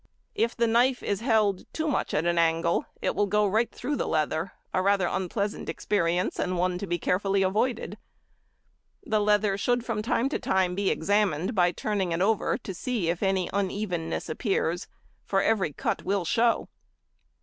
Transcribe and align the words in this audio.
If 0.33 0.57
the 0.57 0.65
knife 0.65 1.03
is 1.03 1.19
held 1.19 1.71
too 1.73 1.87
much 1.87 2.15
at 2.15 2.25
an 2.25 2.39
angle 2.39 2.85
it 3.03 3.15
will 3.15 3.27
go 3.27 3.45
right 3.45 3.69
through 3.71 3.97
the 3.97 4.07
leather, 4.07 4.53
a 4.73 4.81
rather 4.81 5.05
unpleasant 5.05 5.69
experience, 5.69 6.39
and 6.39 6.57
one 6.57 6.79
to 6.79 6.87
be 6.87 6.97
carefully 6.97 7.43
avoided. 7.43 7.99
The 9.05 9.19
leather 9.21 9.59
should 9.59 9.85
from 9.85 10.01
time 10.01 10.27
to 10.29 10.39
time 10.39 10.73
be 10.73 10.89
examined, 10.89 11.53
by 11.53 11.71
turning 11.71 12.13
it 12.13 12.19
over, 12.19 12.57
to 12.57 12.73
see 12.73 13.09
if 13.11 13.21
any 13.21 13.47
unevenness 13.53 14.27
appears, 14.27 14.87
for 15.23 15.39
every 15.43 15.71
cut 15.71 16.01
will 16.03 16.25
show. 16.25 16.67